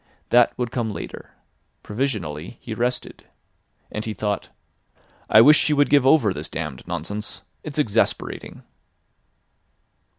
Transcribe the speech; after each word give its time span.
That 0.31 0.57
would 0.57 0.71
come 0.71 0.89
later. 0.89 1.35
Provisionally 1.83 2.57
he 2.59 2.73
rested. 2.73 3.25
And 3.91 4.03
he 4.03 4.15
thought: 4.15 4.49
"I 5.29 5.41
wish 5.41 5.59
she 5.59 5.73
would 5.73 5.91
give 5.91 6.07
over 6.07 6.33
this 6.33 6.49
damned 6.49 6.87
nonsense. 6.87 7.43
It's 7.63 7.77
exasperating." 7.77 8.63